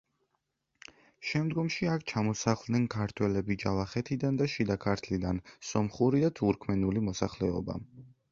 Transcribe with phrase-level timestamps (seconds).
[1.31, 5.41] შემდგომში აქ ჩამოსახლდნენ ქართველები ჯავახეთიდან და შიდა ქართლიდან,
[5.73, 7.77] სომხური და თურქმანული მოსახლეობა.